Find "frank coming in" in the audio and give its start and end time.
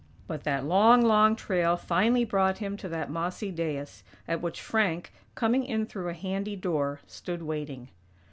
4.59-5.85